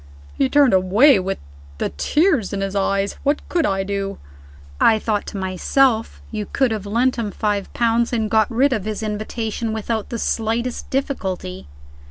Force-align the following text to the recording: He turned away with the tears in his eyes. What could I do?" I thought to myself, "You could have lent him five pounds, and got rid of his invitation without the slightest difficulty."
He 0.33 0.49
turned 0.49 0.73
away 0.73 1.19
with 1.19 1.37
the 1.77 1.89
tears 1.89 2.53
in 2.53 2.61
his 2.61 2.75
eyes. 2.75 3.17
What 3.21 3.47
could 3.49 3.67
I 3.67 3.83
do?" 3.83 4.17
I 4.79 4.97
thought 4.97 5.27
to 5.27 5.37
myself, 5.37 6.23
"You 6.31 6.47
could 6.47 6.71
have 6.71 6.87
lent 6.87 7.17
him 7.17 7.29
five 7.29 7.71
pounds, 7.73 8.11
and 8.11 8.27
got 8.27 8.49
rid 8.49 8.73
of 8.73 8.85
his 8.85 9.03
invitation 9.03 9.73
without 9.73 10.09
the 10.09 10.17
slightest 10.17 10.89
difficulty." 10.89 11.67